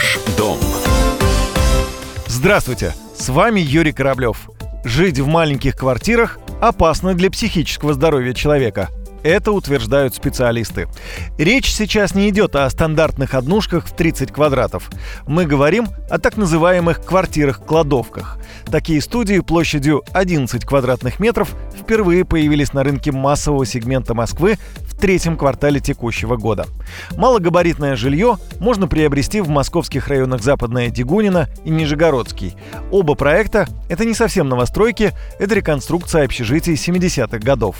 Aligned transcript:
Ваш 0.00 0.18
дом. 0.38 0.58
Здравствуйте, 2.26 2.94
с 3.14 3.28
вами 3.28 3.60
Юрий 3.60 3.92
Кораблев. 3.92 4.48
Жить 4.82 5.18
в 5.18 5.26
маленьких 5.26 5.76
квартирах 5.76 6.38
опасно 6.58 7.12
для 7.12 7.30
психического 7.30 7.92
здоровья 7.92 8.32
человека. 8.32 8.88
Это 9.22 9.52
утверждают 9.52 10.14
специалисты. 10.14 10.88
Речь 11.36 11.70
сейчас 11.70 12.14
не 12.14 12.30
идет 12.30 12.56
о 12.56 12.70
стандартных 12.70 13.34
однушках 13.34 13.84
в 13.84 13.94
30 13.94 14.32
квадратов. 14.32 14.90
Мы 15.26 15.44
говорим 15.44 15.88
о 16.08 16.18
так 16.18 16.38
называемых 16.38 17.04
квартирах-кладовках. 17.04 18.38
Такие 18.70 19.02
студии 19.02 19.40
площадью 19.40 20.02
11 20.14 20.64
квадратных 20.64 21.20
метров 21.20 21.54
впервые 21.78 22.24
появились 22.24 22.72
на 22.72 22.82
рынке 22.84 23.12
массового 23.12 23.66
сегмента 23.66 24.14
Москвы 24.14 24.56
третьем 25.00 25.36
квартале 25.36 25.80
текущего 25.80 26.36
года. 26.36 26.66
Малогабаритное 27.16 27.96
жилье 27.96 28.36
можно 28.60 28.86
приобрести 28.86 29.40
в 29.40 29.48
московских 29.48 30.08
районах 30.08 30.42
Западная 30.42 30.90
Дегунина 30.90 31.48
и 31.64 31.70
Нижегородский. 31.70 32.54
Оба 32.90 33.14
проекта– 33.14 33.66
это 33.88 34.04
не 34.04 34.14
совсем 34.14 34.48
новостройки, 34.48 35.12
это 35.38 35.54
реконструкция 35.54 36.24
общежитий 36.24 36.74
70-х 36.74 37.38
годов. 37.38 37.76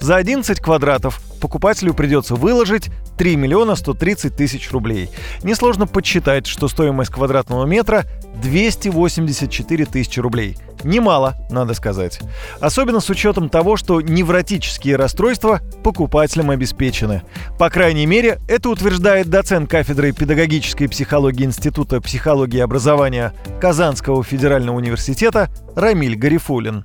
За 0.00 0.16
11 0.16 0.60
квадратов 0.60 1.20
покупателю 1.40 1.94
придется 1.94 2.34
выложить 2.34 2.90
3 3.16 3.36
миллиона 3.36 3.76
130 3.76 4.36
тысяч 4.36 4.70
рублей. 4.72 5.08
Несложно 5.42 5.86
подсчитать, 5.86 6.46
что 6.46 6.68
стоимость 6.68 7.12
квадратного 7.12 7.64
метра 7.64 8.04
284 8.42 9.86
тысячи 9.86 10.20
рублей. 10.20 10.56
Немало, 10.86 11.34
надо 11.50 11.74
сказать. 11.74 12.20
Особенно 12.60 13.00
с 13.00 13.10
учетом 13.10 13.48
того, 13.48 13.76
что 13.76 14.00
невротические 14.00 14.96
расстройства 14.96 15.60
покупателям 15.82 16.50
обеспечены. 16.50 17.22
По 17.58 17.70
крайней 17.70 18.06
мере, 18.06 18.38
это 18.48 18.70
утверждает 18.70 19.28
доцент 19.28 19.68
кафедры 19.68 20.12
педагогической 20.12 20.88
психологии 20.88 21.44
Института 21.44 22.00
психологии 22.00 22.58
и 22.58 22.60
образования 22.60 23.34
Казанского 23.60 24.22
федерального 24.22 24.76
университета 24.76 25.50
Рамиль 25.74 26.16
Гарифулин 26.16 26.84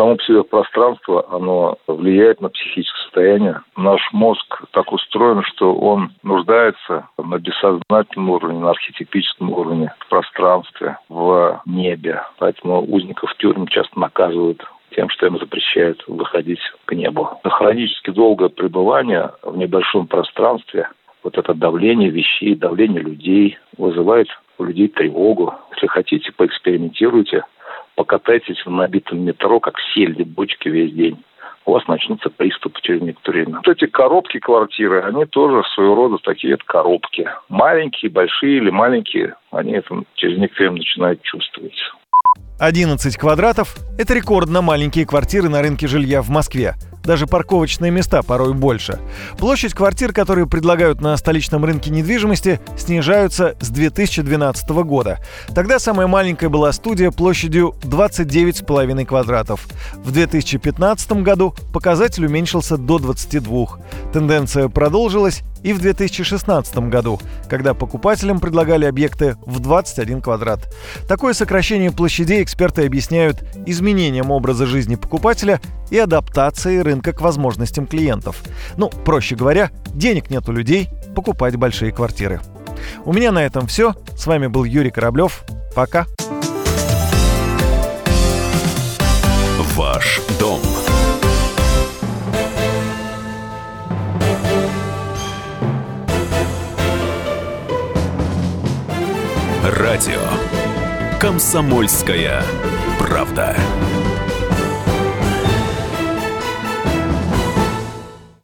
само 0.00 0.16
по 0.16 0.22
себе 0.22 0.42
пространство, 0.44 1.26
оно 1.30 1.76
влияет 1.86 2.40
на 2.40 2.48
психическое 2.48 3.02
состояние. 3.02 3.60
Наш 3.76 4.00
мозг 4.12 4.62
так 4.70 4.90
устроен, 4.92 5.42
что 5.42 5.74
он 5.74 6.12
нуждается 6.22 7.06
на 7.18 7.38
бессознательном 7.38 8.30
уровне, 8.30 8.60
на 8.60 8.70
архетипическом 8.70 9.52
уровне, 9.52 9.92
в 9.98 10.08
пространстве, 10.08 10.96
в 11.10 11.60
небе. 11.66 12.22
Поэтому 12.38 12.80
узников 12.80 13.34
тюрьм 13.36 13.66
часто 13.66 14.00
наказывают 14.00 14.64
тем, 14.96 15.10
что 15.10 15.26
им 15.26 15.38
запрещают 15.38 16.02
выходить 16.08 16.60
к 16.86 16.94
небу. 16.94 17.38
Хронически 17.44 18.10
долгое 18.10 18.48
пребывание 18.48 19.32
в 19.42 19.54
небольшом 19.58 20.06
пространстве, 20.06 20.88
вот 21.22 21.36
это 21.36 21.52
давление 21.52 22.08
вещей, 22.08 22.54
давление 22.54 23.02
людей 23.02 23.58
вызывает 23.76 24.28
у 24.56 24.64
людей 24.64 24.88
тревогу. 24.88 25.54
Если 25.74 25.88
хотите, 25.88 26.32
поэкспериментируйте– 26.32 27.44
покатайтесь 28.00 28.64
в 28.64 28.70
набитом 28.70 29.20
метро, 29.26 29.60
как 29.60 29.74
сельди 29.92 30.22
бочки 30.22 30.68
весь 30.68 30.94
день 30.94 31.22
у 31.66 31.72
вас 31.72 31.86
начнутся 31.86 32.30
приступы 32.30 32.80
через 32.82 33.02
некоторое 33.02 33.44
время. 33.44 33.58
Вот 33.58 33.68
эти 33.68 33.86
коробки 33.86 34.38
квартиры, 34.38 35.02
они 35.02 35.26
тоже 35.26 35.62
своего 35.74 35.94
рода 35.94 36.16
такие 36.24 36.54
это 36.54 36.64
коробки. 36.64 37.28
Маленькие, 37.50 38.10
большие 38.10 38.56
или 38.56 38.70
маленькие, 38.70 39.34
они 39.52 39.72
это 39.72 40.02
через 40.14 40.38
некоторое 40.38 40.70
время 40.70 40.78
начинают 40.78 41.20
чувствовать. 41.22 41.76
11 42.58 43.16
квадратов– 43.18 43.76
это 43.98 44.14
рекордно 44.14 44.62
маленькие 44.62 45.06
квартиры 45.06 45.50
на 45.50 45.60
рынке 45.60 45.86
жилья 45.86 46.22
в 46.22 46.30
Москве. 46.30 46.74
Даже 47.02 47.26
парковочные 47.26 47.90
места 47.90 48.22
порой 48.22 48.54
больше. 48.54 48.98
Площадь 49.38 49.74
квартир, 49.74 50.12
которые 50.12 50.46
предлагают 50.46 51.00
на 51.00 51.16
столичном 51.16 51.64
рынке 51.64 51.90
недвижимости, 51.90 52.60
снижаются 52.76 53.56
с 53.60 53.68
2012 53.70 54.68
года. 54.84 55.18
Тогда 55.54 55.78
самая 55.78 56.06
маленькая 56.06 56.48
была 56.48 56.72
студия 56.72 57.10
площадью 57.10 57.74
29,5 57.82 59.04
квадратов. 59.04 59.66
В 59.96 60.12
2015 60.12 61.12
году 61.22 61.54
показатель 61.72 62.26
уменьшился 62.26 62.76
до 62.76 62.98
22. 62.98 63.66
Тенденция 64.12 64.68
продолжилась 64.68 65.42
и 65.62 65.72
в 65.72 65.80
2016 65.80 66.88
году, 66.88 67.20
когда 67.48 67.74
покупателям 67.74 68.40
предлагали 68.40 68.84
объекты 68.84 69.36
в 69.44 69.60
21 69.60 70.20
квадрат. 70.22 70.72
Такое 71.08 71.34
сокращение 71.34 71.92
площадей 71.92 72.42
эксперты 72.42 72.86
объясняют 72.86 73.44
изменением 73.66 74.30
образа 74.30 74.66
жизни 74.66 74.96
покупателя 74.96 75.60
и 75.90 75.98
адаптацией 75.98 76.82
рынка 76.90 77.12
к 77.12 77.20
возможностям 77.20 77.86
клиентов. 77.86 78.42
Ну, 78.76 78.88
проще 78.88 79.36
говоря, 79.36 79.70
денег 79.94 80.28
нет 80.28 80.48
у 80.48 80.52
людей 80.52 80.90
покупать 81.14 81.54
большие 81.54 81.92
квартиры. 81.92 82.40
У 83.04 83.12
меня 83.12 83.30
на 83.30 83.44
этом 83.44 83.68
все. 83.68 83.94
С 84.16 84.26
вами 84.26 84.48
был 84.48 84.64
Юрий 84.64 84.90
Кораблев. 84.90 85.44
Пока. 85.74 86.06
Ваш 89.76 90.20
дом 90.38 90.60
Радио. 99.62 100.20
Комсомольская 101.20 102.42
правда. 102.98 103.56